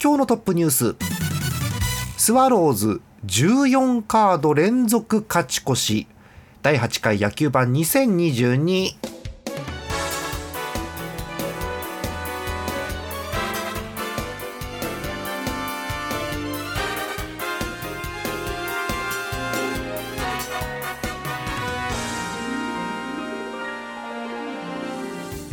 [0.00, 0.94] 今日のトップニュース。
[2.16, 6.06] スワローズ14カード連続勝ち越し。
[6.62, 8.94] 第8回野球盤2022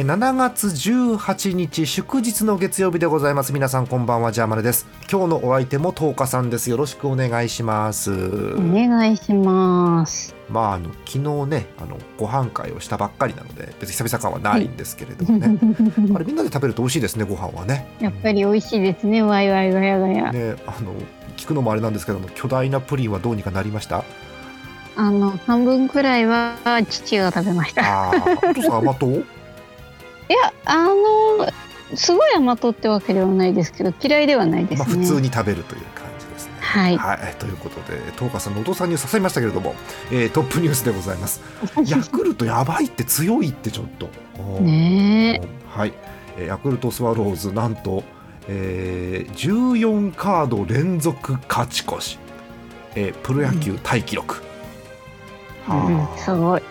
[0.06, 3.52] 20227月18日祝日の月曜日でございます。
[3.54, 4.32] 皆さんこんばんは。
[4.32, 4.86] ジャーマネです。
[5.12, 6.70] 今日のお相手も東花さんです。
[6.70, 8.12] よろしくお願いします。
[8.12, 10.36] お願いします。
[10.48, 15.58] まああの昨日ねあのご飯会をしたばっかりなので別に久々感はないんですけれどもね、
[16.14, 17.88] あれみんなで食べると美味しいですねご飯はね。
[18.00, 20.32] やっぱり美味しいですねワイワイガヤガヤ。
[20.32, 20.94] ねあの
[21.36, 24.04] 聞くのもあれなんですけども巨大なプリンはどうにかなりました？
[24.98, 28.12] あの半分くらいは父が食べました。
[28.12, 29.24] ああお父さん甘党？
[30.30, 31.52] いやあの
[31.96, 36.54] すごい甘党ってわけではないですけど嫌いではないですね、まあ、普通に食べるという感じですね。
[36.60, 39.76] はい、はい、ということで東花さんのお父さんに誘いましたけれども、
[40.12, 41.42] えー、トップニュースでございます。
[41.86, 44.10] ヤクルトやばいって強いってちょっと。
[44.62, 45.94] ねはい。
[46.40, 48.04] ヤクルトスワローズなんと、
[48.48, 52.20] えー、14カード連続勝ち越し、
[52.96, 54.42] えー、プロ野球タイ記録、
[55.70, 56.62] うん、はあ、すごい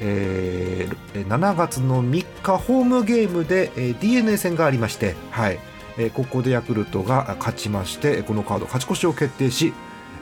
[0.00, 5.58] えー、7月の3日ホームゲームで、えー、d n a 戦がありまして、はい。
[5.98, 9.72] えー、ここでヤクルトが勝ちましてこのカード勝ち越しを決定し、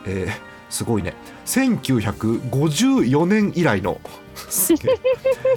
[0.06, 0.32] えー、
[0.70, 1.14] すごいね。
[1.46, 4.00] 1954年以来の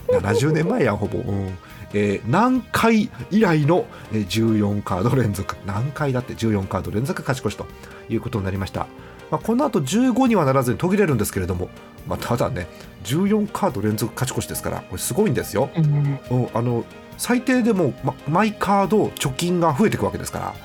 [0.10, 1.58] 70年前やんほぼ、うん。
[1.94, 5.56] えー、何回以来の14カード連続。
[5.66, 7.66] 何回だって14カード連続勝ち越しと
[8.10, 8.88] いうことになりました。
[9.32, 11.70] まあ、この後15にはならずに途切れるんですけれども、
[12.08, 12.68] まあ、ただね
[13.04, 15.70] 14カード連続勝ち越しですからこれすごいんですよ。
[15.76, 16.84] うん、あの
[17.18, 20.56] 最低でも、ま、毎カード貯金が増えていくわけですから、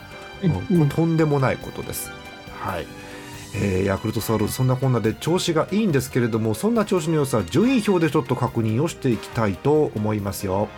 [0.70, 2.10] うん、とんでもないことです。
[2.60, 2.86] はい
[3.54, 10.68] えー、ヤクルトスワローズそんなこんなで調子がいいんですけれどもそんな調子の良さ順位表でちょっと確認をしていきたいと思いますよ。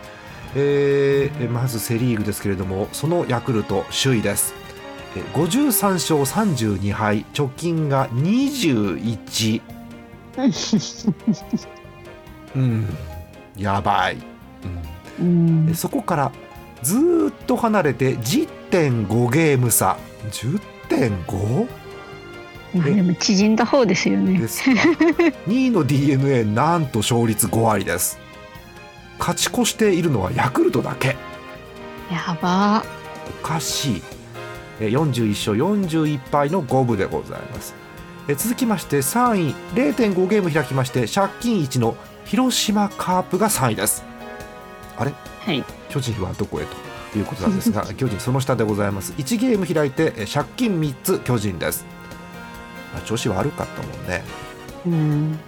[0.57, 4.53] えー、まずセ・リーグですけれどもそのヤクルト首位です。
[5.33, 9.61] 53勝32敗貯金が21
[12.55, 12.87] うん。
[13.57, 14.17] やばい、
[15.19, 16.31] うん、そこから
[16.81, 16.97] ず
[17.31, 19.97] っと離れて10.5ゲーム差。
[20.31, 21.67] 10.5?
[22.73, 24.37] でも縮んだ方ですよね。
[24.37, 28.19] です2位 の d n a なんと勝率5割です。
[29.17, 31.15] 勝ち越しているのはヤクルトだけ。
[32.11, 32.83] やば。
[33.41, 34.03] おかしい。
[34.79, 37.73] 41勝41敗の五分でございます
[38.33, 44.03] 続きまして3位0.5ゲーム開きまして借金1の広島カープが3位です。
[44.97, 46.65] あれ、はい、巨人はどこへ？
[47.13, 49.13] ということなんですが 巨人その下でございます。
[49.13, 51.85] 1ゲーム開いて借金3つ巨人です、
[52.93, 54.23] まあ、調子悪かったもんね。
[54.87, 55.39] うん、うん。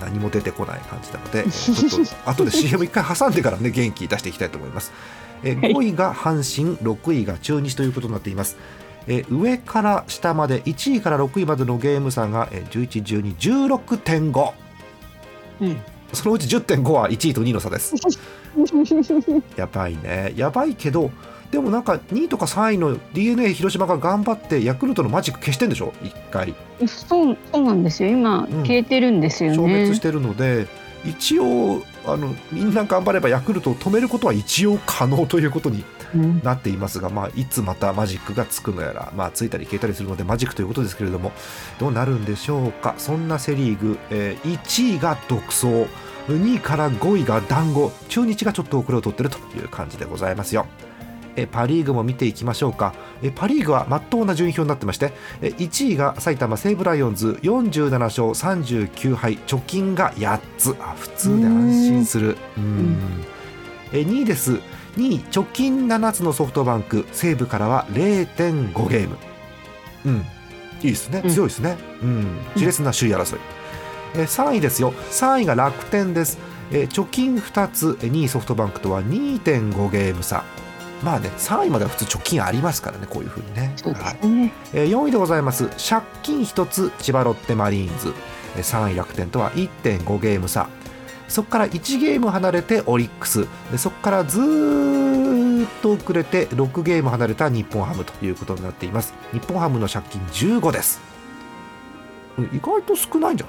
[0.00, 4.92] 何も出てこない感じなのでちょっと 後で CM 一回挟んでからね元気出していきたいと思います。
[5.42, 8.56] え5位が阪神6位が中日ということになっています。
[9.06, 14.52] え上から下まで1位から6位までのゲーム差が111216.5、
[15.60, 15.76] うん、
[16.12, 17.94] そのうち10.5は1位と2位の差です。
[19.56, 20.32] やばいね。
[20.36, 21.10] やばいけど
[21.50, 26.54] でもなんか2位とか3位の d n a 広島が頑張ってヤクルトのマジック消してんでしょ？1回。
[26.86, 28.10] そうそうなんですよ。
[28.10, 29.56] 今、消えてるんですよね。
[29.56, 30.66] 消滅してるので
[31.04, 35.84] 一応あのみんな頑張ればヤクルトを止めることは一応可能ということに
[36.42, 41.32] なっていますが、うん、まあ、いつまたマジックがつくのやら、まあ、ついたり消えたりするのでマジックということですけれども
[41.78, 42.94] どうなるんでしょうか。
[42.98, 45.86] そんなセ・リーグ、えー、1位が独走
[46.28, 50.66] 2位から5位が団子中日がちょっと遅れを取っているという感じでございますよ。
[51.36, 52.94] えパ・リーグも見ていきましょうか。
[53.22, 60.76] えパ・リーグはまっとうな順位表になってましてえ1位が埼玉西武ライオンズ47勝39敗貯金が8つ。
[60.80, 62.36] あ普通で安心する。
[62.56, 62.96] うん。
[63.92, 64.60] え2位です
[64.96, 69.16] 2位貯金7つのソフトバンク西武からは0.5ゲーム。
[70.06, 70.16] うん。
[70.82, 71.22] いいですね。
[71.30, 71.76] 強いですね。
[72.02, 72.38] うん。
[72.54, 73.40] 熾烈な首位争い、
[74.16, 74.92] え3位ですよ。
[75.10, 76.38] 3位が楽天です。
[76.70, 80.44] え貯金2つ2位ソフトバンクとは2.5ゲーム差。
[81.02, 83.74] まあね3位までは普通貯金ありますからねこういうふうにね。
[83.84, 84.18] ね、はい。
[84.72, 85.66] えー、4位でございます。
[85.68, 88.14] 借金1つ千葉ロッテマリーンズ。
[88.62, 90.68] 3位楽天とは1.5ゲーム差
[91.34, 93.48] そこから1ゲーム離れてオリックス。
[93.76, 94.42] そこからずっ
[95.82, 99.14] と遅れて6ゲーム離れた日本ハムということになっています。
[99.32, 101.00] 日本ハムの借金15です。
[102.38, 103.48] 意外と少ないんじゃ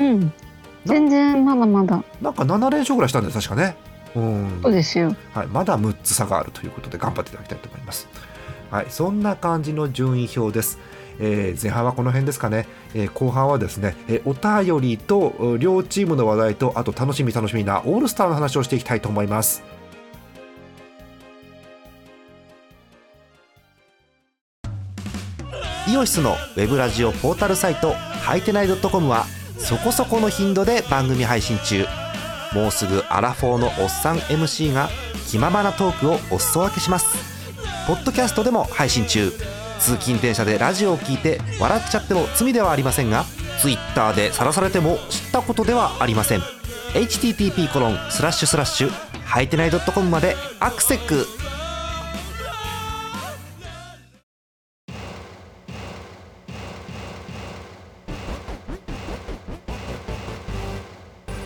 [0.00, 0.10] ない？
[0.10, 0.32] うん。
[0.84, 2.02] 全然まだまだ。
[2.20, 3.76] なんか7連勝ぐらいしたんです確かね。
[4.16, 4.60] うん。
[4.60, 5.14] そうですよ。
[5.34, 8.08] はい、まだ6つ差があるということで頑張っていただきたいと思います。
[8.72, 10.80] はい、そんな感じの順位表です。
[11.20, 19.62] えー前半はこの辺ですかね、えー後半はですね、えーお便りと両チームの話題とあと楽しみ楽しみなオールスターの話をしていきたいと思います。
[25.88, 29.26] イオシスのウェブラジオポータルサイトはいてない .com は
[29.58, 31.84] そこそこの頻度で番組配信中。
[32.54, 34.88] もうすぐアラフォーのおっさん MC が
[35.28, 37.16] 気ままなトークをお裾分けします。
[37.86, 39.32] ポッドキャストでも配信中。
[39.82, 43.24] 通勤電車でラジオを聞いて笑っちゃっても罪ではありませんが
[43.60, 46.40] Twitter で晒されても知ったことではありません。
[46.94, 48.90] http コロンスラッシュスラッシュ
[49.24, 51.26] はいてない .com までアクセック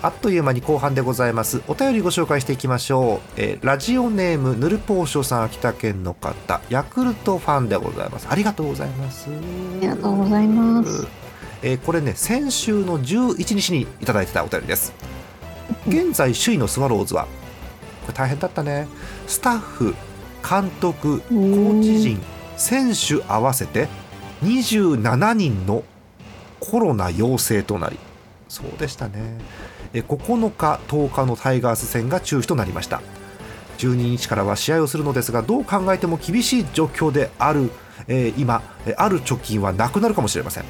[0.07, 1.63] あっという間に後半でございます。
[1.67, 6.61] お便りご紹介していきましょう、えーラジオネームヌルポーショさん秋田県の方。
[6.71, 8.29] ヤクルトファンでございます。
[8.31, 9.29] ありがとうございます。
[9.29, 11.09] ありがとうございます、
[11.63, 14.93] えーこれね先週の11日にいただいてたお便りです。
[15.89, 17.25] 現在首位のスワローズは
[18.03, 18.87] これ大変だったね。
[19.27, 19.97] スタッフ
[20.49, 22.23] 監督コーチ陣
[22.57, 23.89] 選手合わせて
[24.45, 25.83] 27人の
[26.61, 27.99] コロナ陽性となり。
[28.49, 29.13] そうでしたね。
[29.17, 29.41] え
[30.03, 33.01] 9日10日のタイガース戦が中止となりました。
[33.79, 37.71] 12日からは試合をするのですがどう考えても厳しい状況である、
[38.09, 40.65] えー今えある貯金はなくなるかもしれません、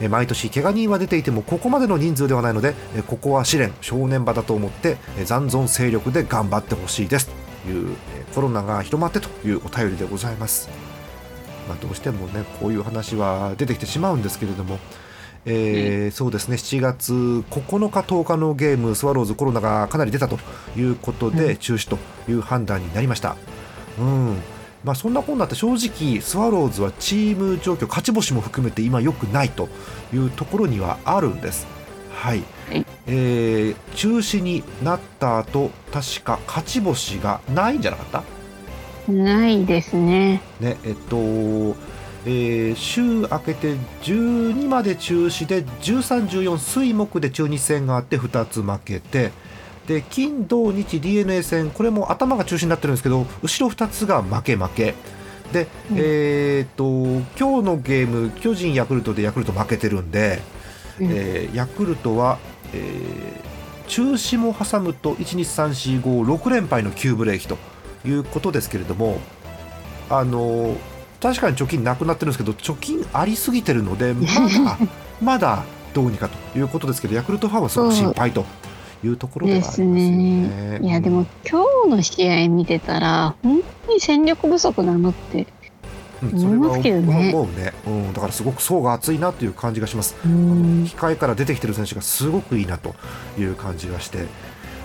[0.00, 0.10] うん。
[0.10, 7.28] 毎年怪我人は出ていてもここまでの人数ではないのでえここは試練正念場だと思ってえ残存勢力で頑張ってほしいです。
[7.64, 10.68] というえコロナが広まってというお便りでございます。
[11.68, 14.78] まあ、どうしてもねこういう話は出てきてしまうんですけれども、
[15.46, 20.38] えーそうですね7月9日10日のゲームスワローズコロナがかなり出たと
[20.76, 21.98] いうことで、うん中止と
[22.30, 23.36] いう判断になりました。
[23.98, 24.36] うん
[24.84, 29.68] まあ、そんなこんなって正直スワローズはチーム状況勝ち星も含めて今良くないと
[30.12, 31.66] いうところにはあるんです。
[32.12, 38.22] はい、はいえー中止になった後確か勝ち星がないんじゃなかっ
[39.06, 39.12] た？
[39.12, 40.42] ないですね。
[40.60, 41.16] ねえっと、
[42.26, 49.30] えー週明けて12まで中止で13、14水木で中日戦があって2つ負けて
[49.86, 54.94] で金土日 d n a 戦これも頭が中止になってるんですけど後ろ2つが負け負け。
[55.52, 55.96] で、うん。
[55.98, 56.84] えーっと
[57.38, 60.40] 今日のゲーム巨人ヤクルトでヤクルト負けてるんで、
[60.98, 61.08] うん。
[61.10, 62.38] えーヤクルトは、
[62.72, 63.54] えー
[63.86, 67.58] 中止も挟むと12345連敗の急ブレーキと
[68.06, 69.18] いうことですけれども
[70.08, 70.76] あの
[71.24, 74.78] 確かに貯金なくなってるんですけど貯金ありすぎてるので まだ
[75.22, 78.44] まだどうにかということですけどヤクルトファンはすごく心配と
[79.02, 80.80] いうところではありますよね。
[80.82, 85.46] いやでも今日の試合見てたら本当に戦力不足なのって。
[86.22, 90.14] うん、思いますけどねうね、うん、だからすごく層が厚いなという感じがします。
[90.24, 92.94] うん控えから出てきてる選手がすごくいいなと
[93.38, 94.26] いう感じがして、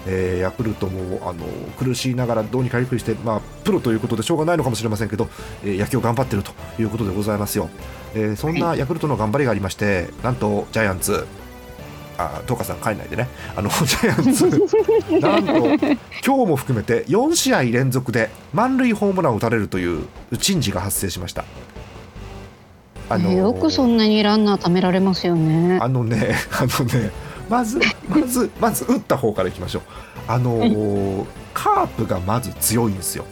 [0.07, 1.45] えーヤクルトもあの
[1.77, 5.29] 苦しいながらどうにかやりくりして、まあ、プロということでしょうがないのかもしれませんけど、
[5.63, 6.51] えー野球を頑張っていると
[6.81, 7.69] いうことでございますよ、
[8.15, 11.27] えーそんなヤクルトの頑張りがありましてなんとジャイアンツ
[12.17, 14.49] あ東川さん帰んないでねあの ジャイアンツ
[15.21, 15.53] なんと
[16.25, 20.07] 今日も含めて4試合連続で満塁ホームランを打たれるという
[20.39, 21.45] 珍事が発生しました。
[23.11, 25.79] あのーよくそんなにランナー貯められますよね。
[25.81, 27.09] あのね、 あのね、
[27.49, 29.81] まず、まず、まず打った方からいきましょう。
[30.27, 33.25] あのーカープがまず強いんですよ。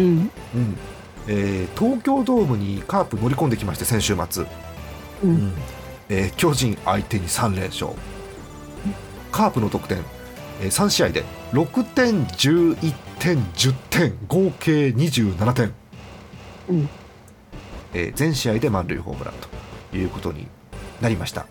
[0.00, 0.30] うん。
[0.54, 0.76] うん。
[1.28, 4.44] えー東京ドームにカープ乗り込んできまして、先週末。
[4.44, 4.46] う。
[5.24, 5.52] うんん。
[6.08, 7.90] えー巨人相手に3連勝。
[9.32, 9.98] カープの得点、
[10.62, 15.72] えー3試合で6点、11点、10点、合計27点。
[16.68, 16.88] うん
[17.94, 19.34] えー全試合で満塁ホームラン
[19.90, 20.46] ということに
[21.00, 21.46] なりました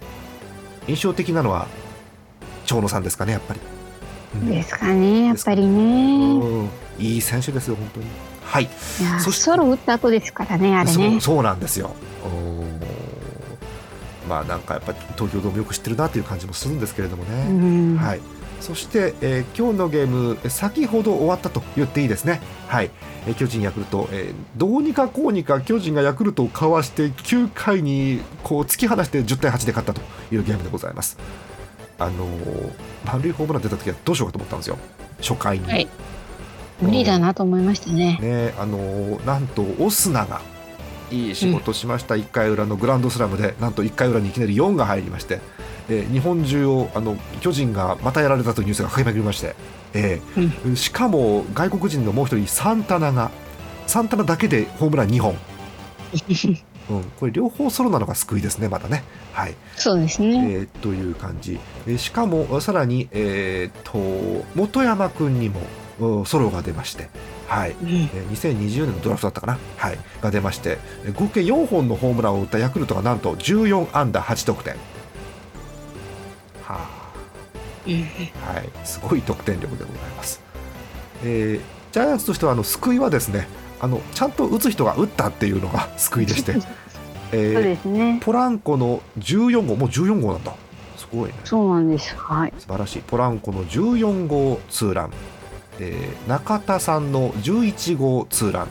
[0.88, 1.68] 印象的なのは
[2.65, 3.60] 長野さんですかねやっぱり、
[4.36, 6.39] うんですかねやっぱりね。
[6.39, 8.06] うんいい選手ですよ本当に
[8.50, 8.63] はい。
[8.63, 8.68] い
[9.03, 11.12] やそしてソロ打った後ですからねあれね。
[11.12, 11.22] そう。
[11.36, 11.91] そうなんですよ。
[14.27, 17.98] まあなんかやっぱり東京ドームよく知ってるなという感じもするんですけれどもうね、ん。
[17.98, 18.22] はい。
[18.62, 22.41] そして、えー今日のゲームえ先ほど終わったと言っていいですね。
[22.68, 22.91] はい、
[23.25, 30.01] えー巨人ヤクルト、えーどうにかこうにか巨人がヤクルトをかわして9回にこう突き放して10対8で勝ったと
[30.34, 31.18] いうゲームでございます。
[31.98, 32.72] あのー
[33.06, 34.77] 満塁ホームラン出た時はどうしようかと思ったんですよ。
[35.22, 35.88] 初回に、はい
[36.81, 38.17] 無理だなと思いましたね。
[38.21, 40.41] ねあのーなんとオスナが
[41.12, 45.39] いい仕事しました、1回裏のグランドスラムでなんと1回裏にいきなり4が入りまして、
[45.89, 49.55] えー日本中をあの巨人がまたやられたというニュースが駆け巡りまして、
[49.93, 53.31] えーしかも外国人のもう一人サンタナが
[53.88, 55.36] サンタナだけでホームラン2本、
[56.89, 59.03] うん、これ両方ソロなのが救いですねまだね。
[59.33, 60.48] はいそうですね。
[60.51, 65.63] えーという感じ、えーしかもさらに、えー、と本山君にもお
[66.25, 67.10] ソロが出まして、
[67.48, 67.72] はい。
[67.72, 67.88] うん。
[67.89, 74.75] えー2020年のドラフトだったかな、はい、が出ましてえー合計4本のホームランを打ったヤクルトがなんと14安打8得点。
[76.63, 76.88] は
[77.88, 77.94] うん。
[78.48, 80.41] あはい、すごい得点力でございます。
[81.24, 83.48] えージャイアンツとしてはあの救いはですね
[83.82, 86.51] あのちゃんと打つ人が打ったっていうのが 救いでして、
[87.32, 88.20] えーそうですね。
[88.22, 90.53] ポランコの14号もう14号なんだ。
[90.98, 91.36] すごいね。
[91.44, 92.15] そうなんです。
[92.15, 92.53] はい。
[92.60, 93.01] 素晴らしい。
[93.01, 95.12] ポランコの14号ツーラン、
[95.79, 98.67] えー中田さんの11号ツーラン、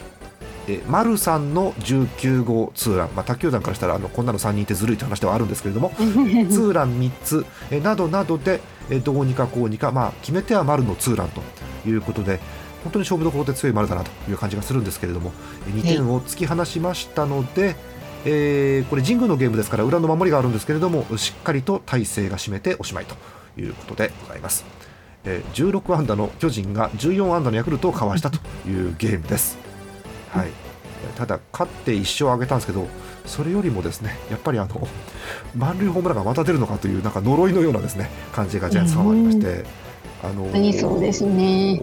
[0.69, 8.61] えー丸さんの19号ツーラン、まあ、卓球団からしたらあのこんなの3人いてずるいって話ではあるんですけれども ツーラン3つ、えーなどなどで、
[8.91, 11.43] えーどうにかこうにか、まあ、決め手は丸のツーランと
[11.89, 12.41] いうことで
[12.85, 15.33] 本当に勝負どころで強い丸だなという感じがするんですけれども
[15.67, 17.77] えー2点を突き放しましたので、
[18.25, 23.15] えーこれ神宮のゲームですから裏の守りがあるんですけれどもしっかりと体勢が締めておしまいと
[23.61, 24.65] いうことでございます、
[25.29, 29.59] えー16安打の巨人が14安打のヤクルトをかわしたというゲームです、
[30.31, 30.69] はい、えー
[31.17, 32.87] ただ勝って1勝を挙げたんですけど
[33.27, 34.89] それよりもですねやっぱりあの
[35.57, 39.65] 満塁ホームランがまた出るのかというなんか呪いのようなですね感じがジャイアンツファンはありまして、
[40.23, 41.83] あの本当にそうですね。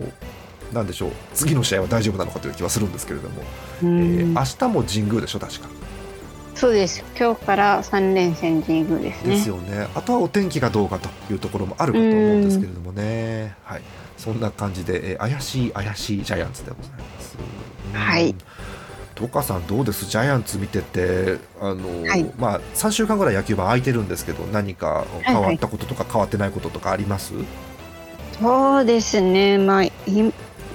[0.73, 3.43] なんでしょう次の試合は大丈夫なのかという気はするんですけれども、う
[3.81, 5.67] えーん明日も神宮でしょ確か
[6.55, 7.03] そうです。
[7.19, 9.35] 今日から三連戦神宮ですね。
[9.35, 9.87] ですよね。
[9.93, 13.81] あとはお天気がどうかというところもあるかと思うんですけれどもね、はい、
[14.17, 17.37] そんな感じで、えー怪しい怪しいジャイアンツでございます。
[17.93, 17.99] うん。
[17.99, 18.35] はい
[19.15, 20.05] トカさんどうです？
[20.05, 22.25] ジャイアンツ見ててあの、はい。
[22.37, 27.33] まあ、3週間ぐらい野球盤空いてるんですけど何か変わったこととか変わってないこととかあります、
[28.41, 29.57] そうですね。
[29.57, 29.91] まあ、い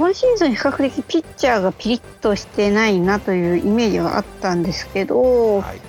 [0.00, 5.80] 今シーズン比較的ピッチャーがピリッとしてないなというイメージはあったんですけど、はい、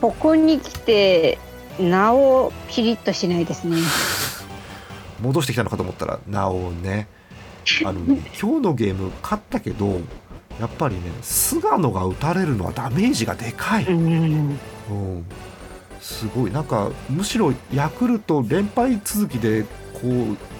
[0.00, 1.38] ここに来て
[1.78, 3.76] なおピリッとしないですね。
[5.22, 7.06] 戻してきたのかと思ったらなおね。
[7.84, 10.00] あのね 今日のゲーム勝ったけど
[10.58, 14.58] やっぱりね菅野が打たれるのはダメージがでかい、うん、
[14.90, 15.26] うん、
[16.00, 16.50] すごい。
[16.50, 20.55] なんかむしろヤクルト連敗続きでこう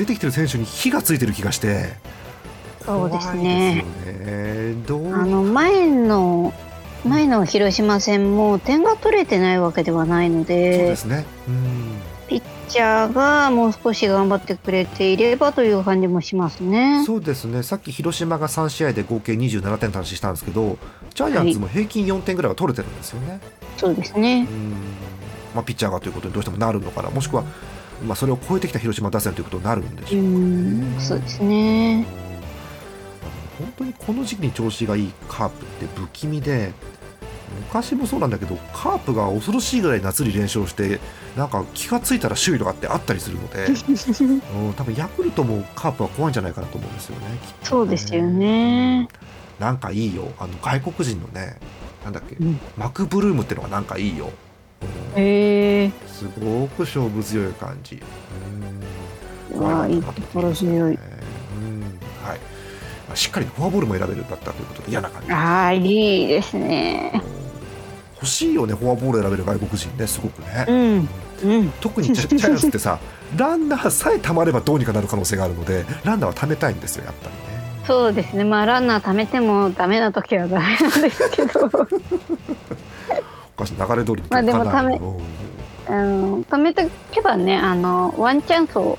[0.00, 1.92] 出てきてる選手に火がついてる気がして
[2.86, 3.84] そうですね。
[4.02, 4.74] すよね。
[4.86, 5.14] どう？
[5.14, 6.54] あの前の
[7.04, 11.26] 前の広島戦も点が取れてないわけではないのそうでですね。
[11.46, 12.00] うん。
[12.28, 17.04] ピッチャーがもう少し頑張ってくれていればという感じもしますね。
[17.04, 17.62] そうですね。
[17.62, 20.78] さっき広島が3試合で合計27点達成したんですけど
[21.14, 23.38] ジャイアンツも平均4点ぐらいは取れてるんですよね、
[23.76, 24.46] そうですね。
[24.50, 24.74] うん。
[25.54, 27.10] まあ、ピッチャーがということにどうしてもなるのかな。
[27.10, 27.44] もしくは、
[28.04, 30.38] まあ、それを超えてきた広島打線ということになるんでしうょう
[30.80, 31.00] ね。
[31.00, 32.06] そうですね。
[33.58, 36.72] 本当にこの時期に調子がいいカープって不気味で
[37.68, 40.98] 昔もそうなんだけどカープが恐ろしいぐらい夏に連勝して
[41.36, 47.26] なんか気がついたら首位とかってあったりするので、 うん、多分ヤクルトもカープは怖いんじゃないかなと思うんですよね。
[47.42, 49.08] きっとそうですよね。
[49.58, 51.58] なんかいいよあの外国人のね
[52.02, 54.49] なんだっけ、うんマクブルームってのがなんかいいよ、うん
[55.16, 55.90] へえ。
[56.06, 58.00] すごく勝負強い感じ。
[59.52, 60.74] うんうわいい心強い。
[60.76, 62.38] うんはい
[63.08, 65.32] まあしっかりフォアボールも選べるんだったということで嫌な感じ。
[65.32, 67.20] ああ、いいですね。
[68.20, 71.08] 欲しいよねフォアボール選べる外国人ねすごくね、うん、
[71.42, 72.98] うん、特にジャジャイアンツってさ
[73.36, 77.50] ランナーさえたまればどうにかなる可能性があるのでランナーは貯めたいんですよやっぱりね
[77.86, 78.44] そうですね。
[78.44, 81.70] まあランナー貯めてもダメな時はダメなんですけど、
[83.66, 84.96] しい流れ通りにまあでもかなり。
[84.96, 85.20] 貯
[85.88, 88.96] あの貯めておけばね、あのワンチャンスを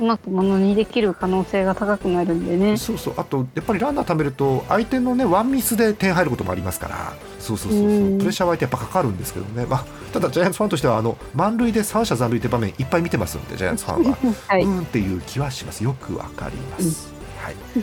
[0.00, 2.76] うまくものにできる可能性が高くなるんでね。
[2.76, 3.14] そうそう。
[3.16, 7.12] あとやっぱりランナー貯めると相手のねワンミスで点入ることもありますから。
[7.38, 7.88] そうそうそうそう。
[7.88, 8.18] うん。
[8.18, 14.16] プレッシャーは相手やっぱかかるんですけどね、まあ、ただジャイアンツファンとしてはあの満塁で三者残塁って場面いっぱい見てますんでジャイアンツファンは。
[14.48, 14.62] はい。
[14.64, 15.84] うんっていう気はします。
[15.84, 17.56] よくわかります、はい。
[17.74, 17.80] そ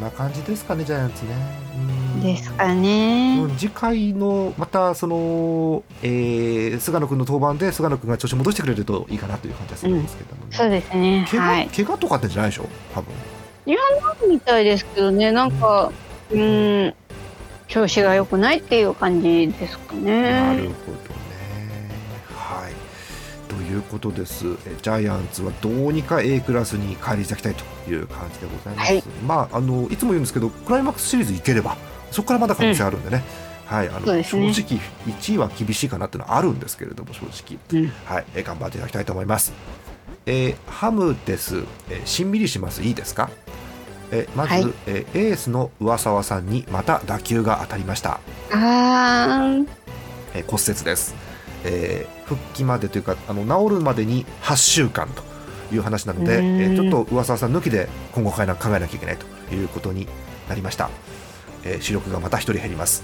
[0.00, 1.30] んな感じですかねジャイアンツね。
[2.14, 2.20] うん。
[2.22, 3.40] ですかね。
[3.40, 11.26] うん次回のまたその、えー菅野君の登板で菅野君が調子戻してくれるといいかなという感じがするんですけどもね、そうですね。
[11.30, 11.68] 怪我はい。
[11.68, 12.68] 怪我とかってんじゃないでしょ？
[12.94, 13.12] 多分。
[14.28, 15.92] みたいですけどね、なんか、
[16.30, 16.94] うん、
[17.68, 20.68] 調子が良くないっていう感じですかなるね。
[20.86, 21.19] ほど
[23.70, 24.46] いうことです。
[24.66, 29.02] えジャイアンツはどうにか A クラスに返り咲きたいという感じでございます、はい。
[29.26, 31.76] まああのいつも言うんですけどクライマックスシリーズいければ
[32.10, 33.22] そこからまだ可能性あるんでね、
[33.66, 34.24] はい、あの、ね。
[34.24, 34.50] 正直
[35.06, 37.88] 1位は厳しいかなっていうのはあるんですけれども正直、うん。
[38.04, 39.52] はい、えー頑張っていただきたいと思います。
[40.26, 42.82] えーハムです、えーしんみりします。
[42.82, 43.30] いいですか、
[44.10, 44.72] えーまず、はい。
[44.86, 49.68] えーエースの上沢さんにまた打球が当たりました、あー。
[50.34, 51.14] えー骨折です、
[51.64, 55.24] えー復帰までというかあの治るまでに8週間と
[55.74, 60.06] いう話なので、えうーちょっと上沢さん抜きで今後考えな考えなきゃいけないということに
[60.48, 60.90] なりました、
[61.64, 63.02] えー主力がまた1人減ります。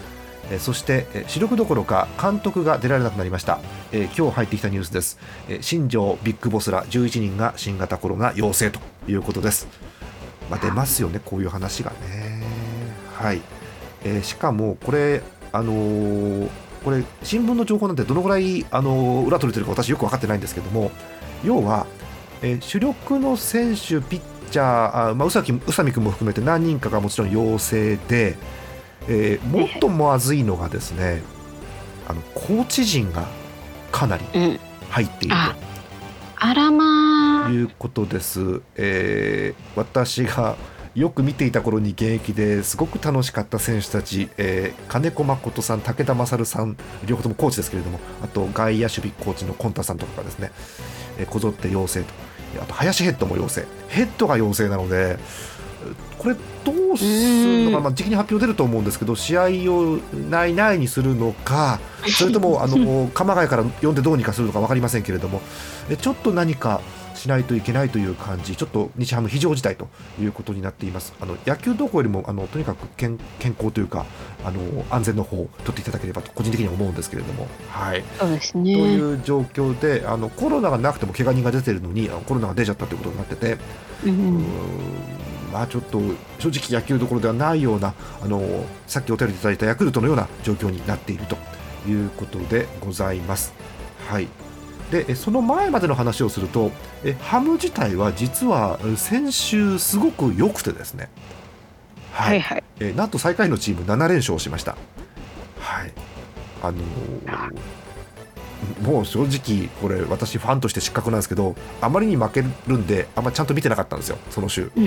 [0.50, 3.58] えーそして、えー主力どころか監督が出られなくなりました、
[3.90, 9.66] えー今日入ってきたニュースです、えー新庄ビッグボスら11人が新型コロナ陽性ということです、
[10.48, 12.44] まあ、出ますよねこういう話がね。
[13.14, 13.40] はい、
[14.04, 15.22] えーしかもこれ
[15.52, 20.92] あのーこれ新聞の情報なんてどのぐらい、あのー裏取れてるか私よく分かってないんですけども
[21.44, 21.84] 要は、
[22.42, 24.20] えー主力の選手ピッ
[24.52, 28.36] チャーあ、まあ、宇佐美宇佐美君も含めて何人かがもちろん陽性で、
[29.08, 31.22] えーもっとまずいのがですね
[32.06, 33.26] あのコーチ陣が
[33.90, 35.56] かなりうん入っているあ
[36.36, 40.54] あらまいうことです、えー私が
[40.96, 50.50] よく見ていた頃に現役ですごく楽しかった選手たち、えー金子誠さん、武田勝さん両方ともコーチですけれどもあと外野守備コーチのコンタさんとかがですね、
[51.18, 52.14] えーこぞって陽性と
[52.62, 55.18] あと林ヘッドも陽性ヘッドが陽性なので
[56.18, 56.34] これ
[56.64, 57.82] どうするのか、うん。
[57.84, 59.98] まあ、時期に発表出ると思うんですけど試合を
[60.30, 65.42] ないないにするのかそれともあの鎌ヶ谷から呼んでどうにかするのか分かりませんけれども
[65.90, 66.80] えちょっと何か
[67.16, 69.88] しないといけないという感じちょっと日ハム非常事態と
[70.20, 71.14] いうことになっています。
[71.20, 74.06] あの野球どこよりもあのとにかく健健康というか
[74.44, 77.48] あの安全の方を取っていただければと個人的には思うんですけれども。
[77.70, 78.04] はい。
[78.18, 83.58] そうですとねいう状況であのコロナがなくても怪我人が出てるのにコロナが出ちゃったということになってて、
[84.04, 84.44] うん
[85.52, 86.00] まあちょっと
[86.38, 88.42] 正直野球どころではないようなあの
[88.86, 91.36] さっきお便りいただいたヤクルトのような状況になっていると
[91.88, 93.54] いうことでございます。
[94.08, 94.28] はい
[94.90, 96.70] でえその前までの話をすると
[97.04, 101.08] えハム自体は実はえ先週すごく良くてですね、
[102.12, 104.76] ははいはいえーなんと最下位のチーム7連勝しました。
[105.60, 105.92] はい。
[106.62, 107.76] あのー
[108.82, 114.70] もう正直これ私ファンとして失格なんですけどあまりに負けるんであんまちゃんと見てなかったんですよその週。
[114.76, 114.80] で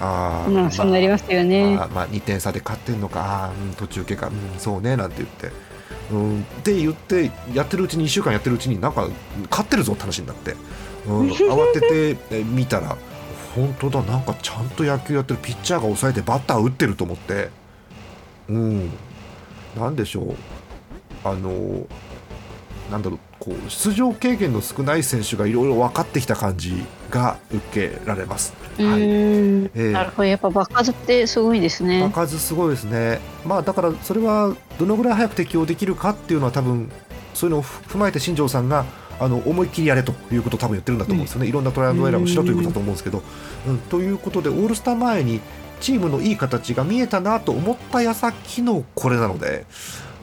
[0.00, 5.52] あーまあそうなりますよねあーまあ、2点差で勝ってんのかあー、うん途中経過、うん、そうねなんて言って。
[6.12, 9.08] うん、って言ってやってるうちに1週間やってるうちになんか
[9.48, 10.56] 勝ってるぞって話になって、
[11.06, 12.96] うん、慌ててえ見たら
[13.54, 17.50] 本当だなんかちゃんと野球やってるピッチャーが抑えてバッター打ってると思って。
[18.48, 18.90] うん。
[19.76, 20.34] なんでしょう。
[21.24, 21.86] あの
[22.90, 28.52] なんだろうこう出場経験の少ない選手がいろいろ分かってきた感じが受けられます。
[28.78, 29.00] うはい。
[29.00, 30.28] えーなるほど。
[30.28, 32.02] やっぱ爆発ってすごいですね。
[32.02, 36.92] 爆発すごいですね、まあ、だからそれはどのぐらい早く適用できるかっていうのは多分
[37.32, 38.84] そういうのを踏まえて新庄さんが
[39.18, 43.22] あの思いっきりやれということを多分言ってるんだと思うんですよね、いろんなトライアンドエラーをしろということだと思うんですけど。
[43.68, 45.40] うん、ということでオールスター前に
[45.80, 49.66] チームのいい形が見えたなと思った矢先のこれなので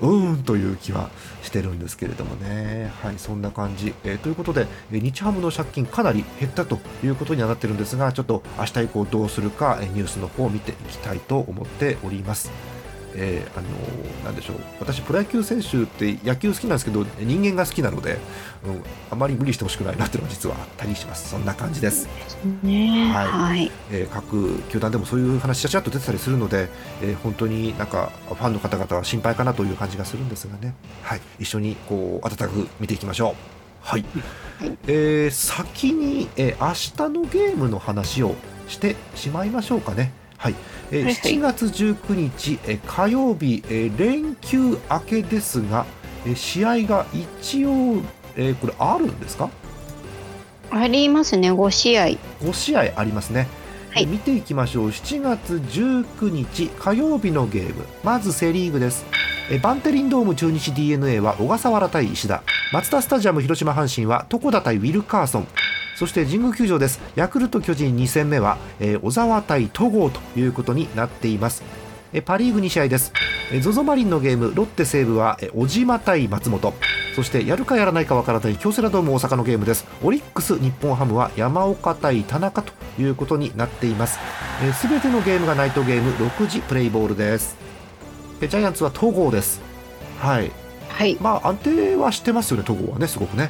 [0.02, 1.10] うーんという気は
[1.48, 2.92] してるんですけれどもね。
[3.02, 3.94] はい、そんな感じ。
[4.04, 12.77] えーということで、えー日ハムの借金かなり減ったということにはなってるんですが、ちょっと明日以降どうするか、えーニュースの方を見ていきたいと思っております。
[13.16, 18.18] えーあのーなんでしょう私、プロ野球選手って野球好きなんですけど人間が好きなので、
[18.66, 21.30] うん、あまり無理してほしくないなっていうのは実はあったりします。
[21.30, 22.08] そんな感じです。
[22.64, 26.70] ねはいはいえー各球団でもそういう話ちゃちゃっと出てたりするので、
[27.02, 33.36] えー本当になんかファンの方々は心配かなという感じがするんですがね、はい、一緒にこう温かく見ていきましょう。
[33.82, 34.06] はい、
[34.88, 36.74] えー先に、えー明
[37.10, 38.36] 日のゲームの話を
[38.68, 40.12] してしまいましょうかね。
[40.38, 40.56] はい、
[40.92, 41.14] えーはいはい。
[41.14, 45.86] 7月19日、えー火曜日、えー連休明けですが、
[46.26, 48.02] えー試合が一応、
[48.36, 49.50] えーこれあるんですか？
[50.70, 51.52] ありますね。
[51.52, 52.06] 5試合。
[52.42, 53.48] 5試合ありますね、
[53.92, 54.04] はい。
[54.04, 54.90] え見ていきましょう。
[54.90, 57.86] 7月19日火曜日のゲーム。
[58.04, 59.06] まずセ・リーグです。
[59.50, 62.44] えバンテリンドーム中日 d n a は小笠原対石田。
[62.74, 65.48] マツダスタジアム広島阪神は床田対ウィルカーソン
[65.98, 67.00] そして神宮球場です。
[67.16, 71.64] ヤクルト巨人2戦目は、えー小沢対戸郷ということになっています。
[72.14, 73.12] えパ・リーグ2試合です。
[73.52, 76.76] え ZOZO マリンのゲームロッテ西武はえ小島対松本。
[77.16, 79.88] そしてやるかやらないかわからない京セラドーム大阪のゲームです。
[80.04, 84.20] オリックス日本ハムは山岡対田中ということになっています。
[84.80, 87.58] すべてのゲームがナイトゲーム6時プレイボールです。
[88.40, 89.62] えジャイアンツは戸郷です。
[90.20, 90.52] はい。
[90.90, 91.18] はい。
[91.20, 93.50] まあ安定はしてますよね戸郷はねすごくね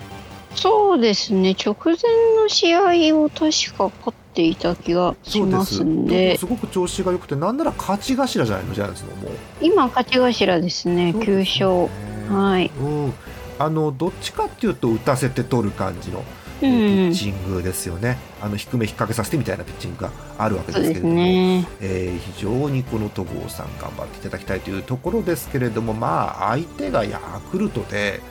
[0.57, 1.95] そうですね直前
[2.41, 9.31] の試合を確か勝っっていた気がしますんで、すごく調子が良くて、なんなら勝ち頭じゃないの、ジャイアンツのもう。
[9.61, 11.89] 今勝ち頭ですね、そうです9よ
[12.27, 12.29] 勝。
[12.29, 12.71] ねはい。
[12.79, 13.13] うん、
[13.57, 16.23] あのどっちかっていうと打たせて取る感じの、
[16.59, 21.67] ピッチングですよね、あの低め引っ掛けさせてみたいなピッチングがあるわけですけれども、ね。
[21.81, 27.19] えー非常にこの戸郷さん頑張っていただきたいというところですけれども、まあ、相手がヤ
[27.51, 28.21] クルトで、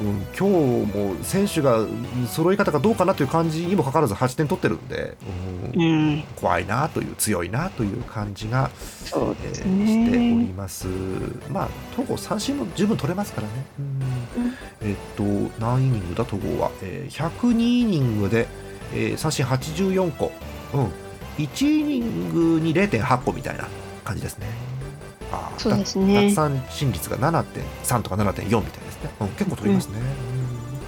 [0.00, 5.16] うん、今日も選手がうん揃い方がどうかなという感じにもかかわらず8点取ってるんで、
[5.74, 8.70] うんうん、怖いなという強いなという感じが、
[9.04, 10.52] そうですえーしておりね。
[10.56, 10.88] ます。
[11.50, 13.54] まあ戸郷三振も十分取れますからね。
[14.82, 15.22] えっと
[15.60, 18.48] 何イニングだ戸郷は、えー、102イニングで、
[18.92, 20.32] えー三振84個、
[20.74, 20.92] うん、
[21.44, 23.66] 1イニングに0.8個みたいな
[24.04, 24.46] 感じですね。
[25.32, 26.30] あーそうです奪ね。
[26.34, 28.83] 三振率が7.3とか7.4みたいですね。
[29.20, 29.98] うん、結構取りますね。
[29.98, 30.34] うん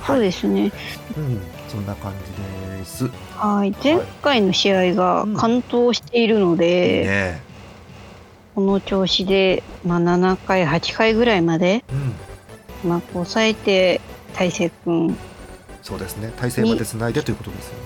[0.07, 0.72] そうはい、ですね。
[1.16, 3.11] うん、そんな感じです。
[3.37, 3.74] はい。
[3.83, 7.40] 前回の試合がうん完投しているので、いいね。
[8.55, 11.85] この調子で、まあ、7回、8回ぐらいまで、
[12.85, 14.00] うん、まあ、抑えて、
[14.35, 15.16] 大勢君
[15.83, 16.33] そうですね。
[16.37, 17.81] 体勢までつないでということですよね。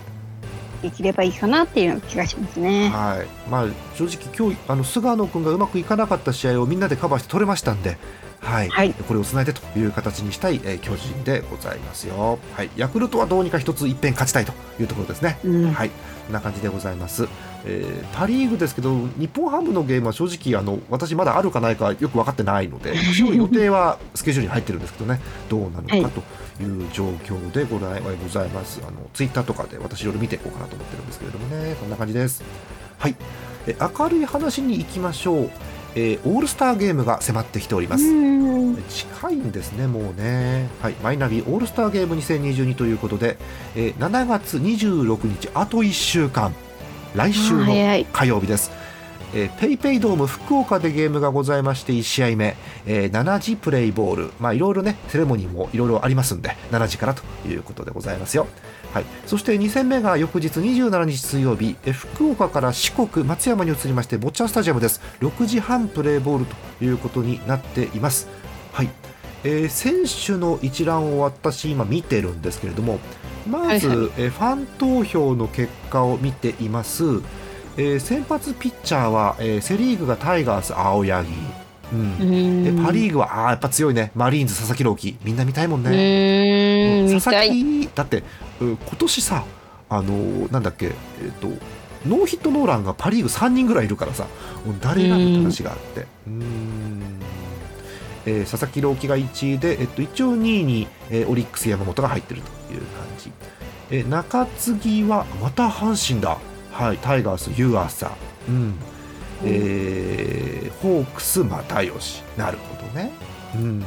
[0.82, 2.88] できればいいかなっていう気がしますね。
[2.88, 7.98] はい、まあ正直今日あの菅野君がうまくいかなかった試合をみんなでカバーして取れましたんで、
[8.40, 12.38] はい、はいこれをつないでという形にしたい、えー巨人でございますよ。
[12.54, 15.38] はい、ヤクルトはどうにか一つ一遍勝ちたいというところですね。
[15.44, 17.28] うん、はい、こんな感じでございます。
[17.66, 26.22] えーパ・リーグですけど、日本ハムのゲームは正直あの私まだあるかないかよく分かってないので、 一応予定はスケジュールに入ってるんですけどね、どうなのはいかと
[26.62, 28.80] いう状況でございございます。
[28.82, 32.42] あのツイッターとかで私いろいろ見ていこうかなと思ってるんですけれどもね、こんな感じです。
[32.98, 33.16] はい、
[33.66, 35.50] え明るい話に行きましょう。
[35.94, 38.04] えーオールスターゲームが迫ってきております。
[38.04, 40.68] うん近いんですね、もうね。
[40.80, 43.36] はい、マイナビオールスターゲーム2022ということで、
[43.74, 46.54] えー7月26日、あと1週間、
[47.14, 47.66] 来週の。
[48.12, 48.70] 火曜日です。
[49.32, 58.48] えー、ペイペイドーム福岡でゲームがございまして1試合目、えー7時プレイボール、まあ、いろいろねセレモニーもいろいろありますんで7時からということでございますよ、
[58.92, 65.00] はい、そして2戦目が翌日27日水曜日、えー福岡から四国松山に移りまして坊ちゃんスタジアムです。
[65.20, 68.26] 6時半プレイボールということになっています、
[68.72, 68.88] はい。
[69.44, 72.98] えー選手の一覧を私今見てるんですけれども
[73.48, 77.04] まず、はいはえーファン投票の結果を見ています、
[77.76, 81.26] えー先発ピッチャーは、えーセ・リーグがタイガース青柳、
[81.92, 82.00] うん。
[82.00, 82.64] うん。
[82.64, 84.10] でパ・リーグはあーやっぱ強いね。
[84.14, 85.16] マリーンズ佐々木朗希。
[85.24, 87.42] みんな見たいもんうね、ーん、見佐々。
[87.44, 89.44] 木だってうん今年さ
[89.88, 90.90] あのーなんだっけえ
[91.28, 91.48] っ、と
[92.06, 94.26] ノーヒットノーランがパ・リーグ3人ぐらいいるからさ
[94.80, 96.00] 誰選ぶって話があって。
[96.26, 97.20] うーん。
[98.26, 103.32] えー佐々木朗希が1位で、えっと、一応2位に、えーオリックス山本が入ってるという感じ、
[103.90, 106.38] えー中継ぎはまた阪神だ、
[106.70, 108.10] はい、タイガース湯浅、
[108.48, 108.74] うん。
[109.44, 113.10] えーホークス又吉なるほどね、
[113.56, 113.82] うん。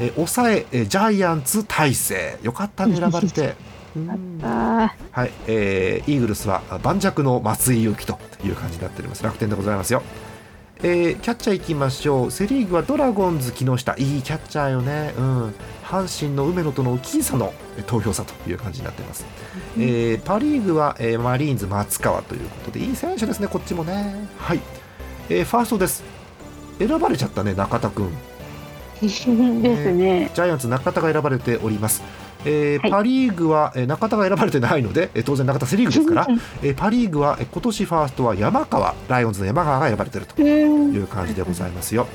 [0.00, 2.38] えー抑ええージャイアンツ大勢。
[2.42, 3.54] よかったね選ばれて。
[5.12, 9.22] はい、えーイーグルスは盤石の松井裕樹という感じになっております。
[9.22, 10.02] 楽天でございますよ。
[10.82, 12.30] えーキャッチャーいきましょう。
[12.30, 15.12] セ・リーグはドラゴンズ木下、いいキャッチャーよね。
[15.18, 15.54] うん。
[15.84, 19.26] 阪神の梅野との僅差のえー投票差という感じになっています。
[19.76, 24.28] えーパ・リーグは、えーマリーンズ松川ということで、いい選手ですね、こっちもね。
[24.38, 24.60] はい。
[25.28, 26.04] えーファーストです。
[26.78, 28.12] 選ばれちゃったね、中田君。
[29.34, 30.30] ーですね。
[30.34, 32.02] ジャイアンツ中田が選ばれております。
[32.44, 32.90] えーはい。
[32.90, 36.26] パ・リーグは、えー中田が選ばれてないので、えー当然中田セ・リーグですから、
[36.62, 40.94] えーパ・リーグは、えー今年ファーストは山川ライオンズの山川が選ばれているとうん。
[40.94, 42.06] いう感じでございますよ。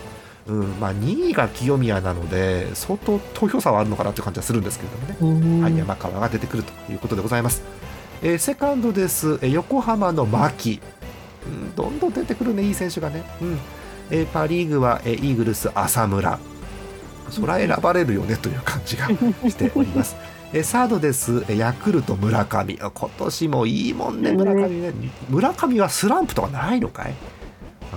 [0.45, 5.61] うんまあ、2位が清宮なので相当投票差はあるのかなという感じはするんですけれどもね、うん。
[5.61, 7.61] はい、山川が出てくるということでございます。
[8.21, 10.81] えーセカンドです、えー横浜の牧、
[11.45, 13.59] うん、どんどん出てくるねいい選手がね、うん。
[14.11, 16.39] えーパ・リーグは、えーイーグルス浅村
[17.29, 19.07] そら選ばれるよねという感じが
[19.49, 20.15] しております。
[20.53, 22.77] えーサードです、えーヤクルト村上。
[22.81, 24.31] あ今年もいいもんね。
[24.33, 24.93] 村上ね。
[25.29, 27.13] 村上はスランプとかないのかい？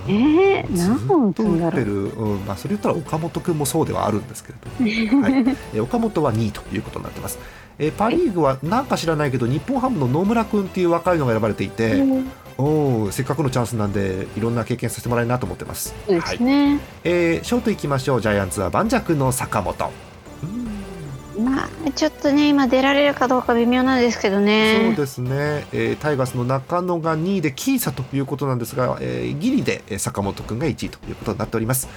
[0.07, 4.59] えー、ず何本っと打ってる、うんまあ、それ言ったら岡本君もそうではあるんですけれ
[5.09, 5.33] ども、 はい。
[5.73, 7.37] えー岡本は2位ということになってます、
[7.79, 16.37] えーパ・リーグはなんか知らないけど日本ハムの野村君っていう若いのが選ばれていて、うんおーせっかくのチャンスなんでいろんな経験させてもらえるなと思ってます、そうではい。
[16.37, 16.79] すね。
[17.03, 18.21] えーショートいきましょう。
[18.21, 19.91] ジャイアンツは盤石の坂本。
[21.37, 21.45] うん。
[21.45, 24.95] まあちょっとね今出られるかどうか微妙なんですけどそうね。
[24.97, 31.87] ですね、えータイガースの中野が2位で僅差ということなんですが、えーギリでえー坂本君が1位ということになっております、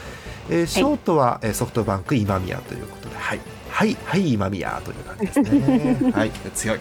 [0.51, 3.40] えーショートは、えーソフトバンク今宮ということではい。
[3.70, 6.12] はいはい今宮という感じですね。
[6.12, 6.81] はい強い。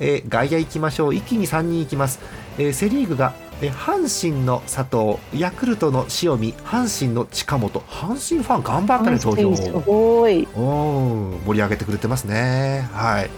[0.00, 1.14] えー外野行きましょう。
[1.14, 2.18] 一気に3人行きます、
[2.58, 10.46] えーセ・リーグが、えー阪神の佐藤ヤクルトの塩見阪神の近本阪神ファン頑張ったね投票すごい。
[10.54, 12.88] おー盛り上げてくれてますね。
[12.92, 13.30] はい。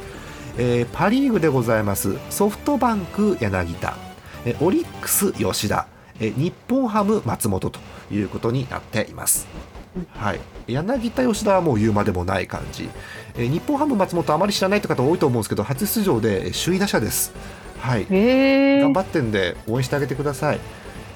[0.59, 3.97] えーパ・リーグでございますソフトバンク柳田、
[4.45, 5.87] えーオリックス吉田、
[6.21, 7.79] えー日本ハム松本と
[8.11, 9.47] いうことになっています。
[10.15, 12.89] はい、柳田吉田はもう言うまでもない感じ、
[13.37, 17.33] えー日本ハム松本あまり知らないって方多いと思うんですけど初出場でえー首位打者です。
[17.81, 18.93] はい、頑。
[18.93, 20.61] 張ってんで応援してあげてください、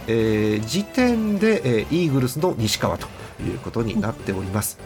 [0.07, 3.07] えー時点で、えーイーグルスの西川と
[3.45, 4.79] いうことになっております、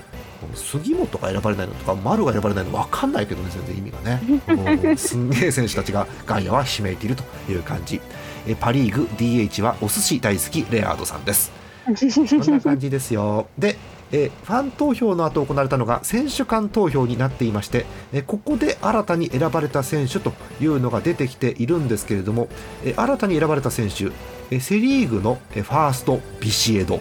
[0.43, 4.83] もう杉本が選ばれないのとか丸が選ばれないの分かんないけどね全然意味がね。
[4.85, 8.01] もう すんげえ選手たちが外野はひしめいているという感じ、
[8.47, 11.51] えーパ・リーグ DH はお寿司大好きレアードさんです。
[11.87, 13.47] こんな感じですよ。
[13.57, 13.77] で、
[14.13, 22.49] えーファン投票の後行われたのが選手間投票になっていまして、えーここで新たに選ばれた選手というのが出てきているんですけれども、
[22.85, 24.05] えー新たに選ばれた選手、
[24.51, 27.01] えーセ・リーグの、えーファーストビシエド、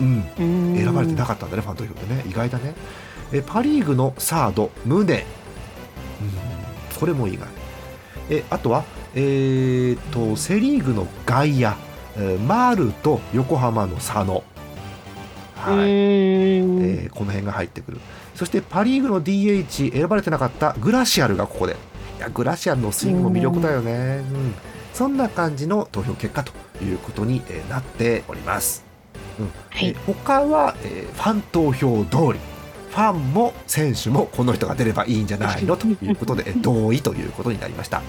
[0.00, 2.74] うん、選選ばれてなかったんだね、ファン投票でね、意外だね。
[3.32, 5.24] えーパ・リーグのサード、ムネ、
[6.20, 7.48] うん、これも意外。
[8.30, 11.74] えあとは、えー、とセ・リーグの外野、
[12.16, 14.42] えー丸と横浜の佐野、
[15.70, 15.78] はい。
[15.78, 15.88] うん。
[15.88, 18.00] えーこの辺が入ってくる。
[18.34, 21.76] そしてパ・リーグの DH 選ばれてなかったグラシアルがここで。
[22.18, 24.54] いやグラシアルのスイングも魅力だよね、うん。
[24.94, 26.52] そんな感じの投票結果と
[26.84, 28.84] いうことに、えーなっております、
[29.38, 29.46] うん。
[29.70, 29.88] はい。
[29.88, 32.40] えー他は、えーファン投票通り。
[32.90, 38.02] ファンも選手もこの人が出ればいいんじゃないのということでえー 同意ということになりました。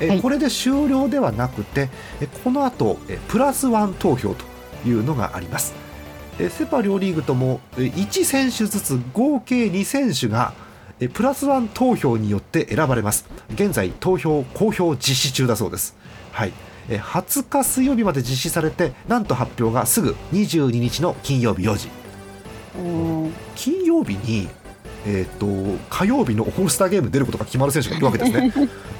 [0.00, 0.20] えーはい。
[0.20, 1.88] これで終了ではなくて
[2.20, 4.44] えーこの後えープラスワン投票と
[4.86, 5.74] いうのがあります。
[6.40, 10.54] えーセ・パ両リーグともえー1選手ずつ合計2選手が
[10.98, 13.26] えープラスワン投票によって選ばれます。
[13.54, 15.94] 現在投票公表実施中だそうです。
[16.32, 16.52] はい。
[16.88, 21.88] えー20日水曜日まで実施されてなんと発表がすぐ22日の金曜日4時
[22.78, 22.80] う
[23.28, 24.48] ん金曜日に
[25.06, 28.52] えー、と火曜日のオールスターゲームに出ることが決まる選手がいるわけですね、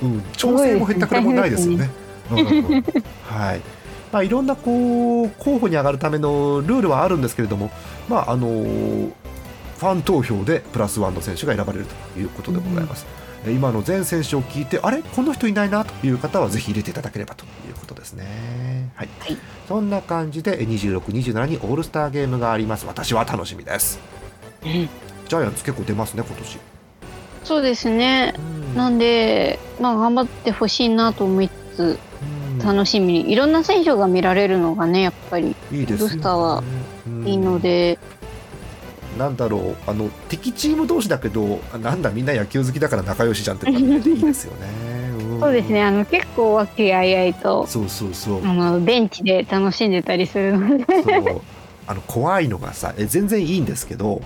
[0.03, 1.91] うん、調整も減ったくれもないですよ ね。
[2.31, 2.85] うんうんうん。
[3.29, 3.61] はい
[4.13, 7.71] まあ、いろんなこう候補に上がるためのルールはあるんですけれども、
[8.09, 13.07] まああのファン投票でプラスワンの選手が選ばれるということでございます。
[13.47, 15.03] え今の全選手を聞いてあれ？
[15.03, 15.85] この人いないな？
[15.87, 18.91] という方はぜひ入れていただければということですね。
[18.95, 22.85] はい、はいそんな感じでえ26、27にオールスターゲームがあります。
[22.87, 23.99] 私は楽しみです。
[24.65, 24.71] うん
[25.29, 26.59] ジャイアンツ結構出ますね今年。
[27.45, 28.35] そうですね。
[28.37, 31.99] うんなんで、まあ、頑張ってほしいなと思いつ
[32.65, 33.11] 楽しみ。
[33.25, 36.63] に、いろんな選手が見られるのがね、やっぱりいいですよ、ね、オールスターは
[37.07, 37.99] うんいいので、
[39.19, 45.41] なんだろうあの敵チーム同士だけどあなんだみんな野球好きだから仲良しじゃんって感じで いいですよね、ん。
[45.41, 48.47] そうですね、あの結構和気あいあいと、そうそうそう。
[48.47, 51.41] あのベンチで楽しんでたりするので、そう。
[51.87, 54.23] あの怖いのがさえ全然いいんですけど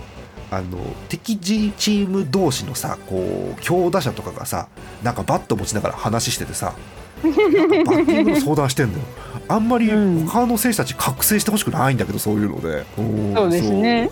[0.51, 0.77] あの
[1.09, 4.67] 敵チーム同士のさこう強打者とかがさ
[5.01, 6.75] なんかバット持ちながら話しててさ
[7.23, 8.99] バッティングの相談してんのよ。
[9.47, 10.25] あんまりうん。
[10.25, 14.09] 他の選手たち覚醒してほしくないんだけどそういうので、んそうですね。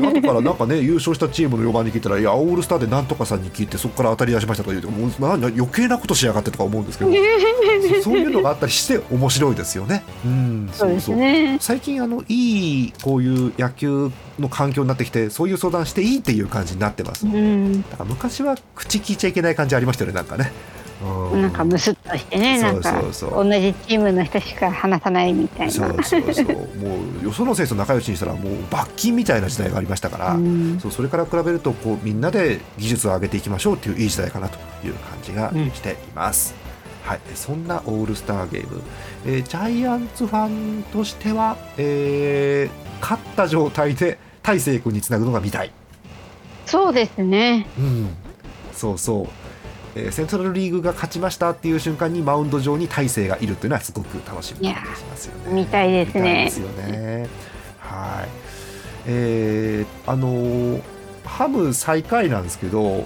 [0.00, 7.10] 後からなんかね優勝したチームの4番に聞いたら「いやオールスターでなんとかさんに聞いてそこから当たり出しました」とか言うてもうな余計なことしやがってとか思うんですけど。
[8.02, 10.02] そそういうのがあったりして面白いですよね。
[10.24, 11.58] うんそうですね。
[11.60, 20.75] 最近あのいいこういう野球の環境になってきてそういう相談していいっていう感じになってます、だうん、昔は口聞いちゃいけない感じありましたよねなんかね、う
[21.34, 25.72] なんかムスッとしてね、なんか同じチームの人しか話さないみたいな。
[25.72, 26.34] そうそう。
[26.34, 30.80] そうもうよその選手と仲良しにしたらもう罰金みたいな時代がありましたから、うん。
[30.80, 36.54] そうそれから比べるとこうみんなで技術を上げていきましょうっていういい時代かなという感じがしています。
[37.04, 38.82] はい、そんなオールスターゲーム、
[39.26, 45.70] えージャイアンツファンとしては、えー勝った状態で大勢君につなぐのが見たい、
[46.64, 47.66] そうですね。
[47.78, 48.08] うん、
[48.72, 49.28] そうそう、
[49.96, 55.54] えーセントラルリーグが勝ちましたっていう瞬間にマウンド上に大勢がいるっていうのはすごく楽しみだったりしますよね。
[55.54, 57.28] 見たいですねですよね。
[57.78, 58.28] はい。
[59.06, 60.82] えーあのー
[61.24, 63.04] ハム最下位なんですけど、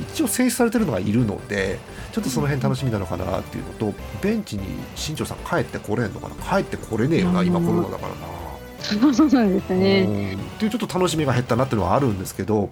[0.00, 1.78] 一応選出されてるのがいるので、
[2.10, 4.62] ちょっとその辺楽しみなのかなっていうのと、ベンチに
[4.96, 9.12] 新庄さん帰ってこれんのかな、帰ってこれねえよな、今うんコロナだからな。
[9.12, 10.00] そうですね。
[10.00, 12.70] うんっていうちょっと楽しみが減ったなっていうのはあるんですけど、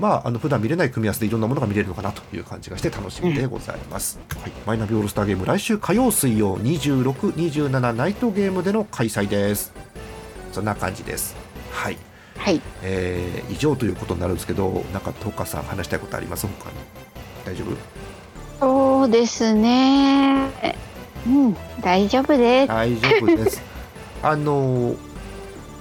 [0.00, 9.72] まあ、あの普段見れない組み合わせでいろんなものが見れるのかなという感じがして楽しみでございます、はい、マイナビオールスターゲーム来週火曜水曜26、27ナイトゲームでの開催です。
[10.52, 11.36] そんな感じです。
[11.70, 11.98] はい、
[12.36, 12.60] はい。
[12.82, 16.46] えー以上ということになるんですけどなんかトカさん話したいことあります？
[16.46, 16.76] 他に。
[17.44, 17.76] 大丈夫？
[18.58, 20.48] そうですね。
[21.26, 22.68] うん、大丈夫です。
[22.68, 23.62] 大丈夫です。
[24.22, 24.94] あの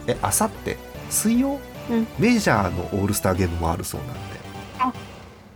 [0.07, 0.77] えあさって
[1.09, 2.07] 水曜、うん。
[2.17, 4.29] メジャーのオールスターゲームもあるそうなんで。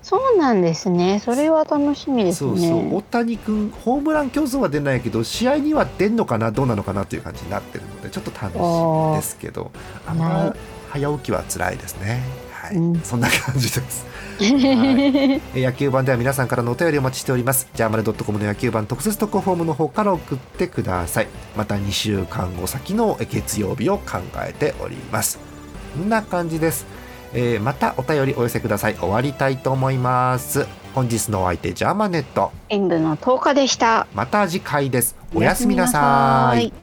[0.03, 1.21] そうなんですね。
[1.23, 2.67] それは楽しみですそうね。
[2.67, 2.97] そう。
[2.97, 9.71] 大谷君ホームラン競争は出ないけど試合には出んのかなどうなのかなという感じになってるのでちょっと楽しみですけど。
[10.05, 10.53] あんはまい。
[10.89, 12.21] 早起きは辛いですね。
[12.51, 12.99] はい、うん。
[13.01, 14.05] そんな感じです。
[14.41, 17.69] えー野球版では皆さんからのお便りお待ちしております。
[17.73, 21.27] ジャーマネドットコムの野球版特設特攻フォームの方から送ってください。
[21.55, 25.37] また2週間後先のえー月曜日を考えております。
[25.37, 25.52] こ
[25.99, 26.85] んな感じです、
[27.33, 28.95] えーまたお便りお寄せください。
[28.95, 30.67] 終わりたいと思います。
[30.93, 32.51] 本日のお相手ジャーマネット。
[32.69, 34.07] 演舞の10日でした。
[34.13, 35.15] また次回です。
[35.33, 36.67] おやすみなさい。
[36.67, 36.73] い。